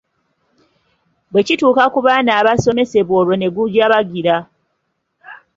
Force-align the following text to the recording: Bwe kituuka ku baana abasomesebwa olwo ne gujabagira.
Bwe 1.31 1.41
kituuka 1.47 1.83
ku 1.93 1.99
baana 2.05 2.31
abasomesebwa 2.39 3.13
olwo 3.21 3.35
ne 3.37 3.47
gujabagira. 3.55 4.35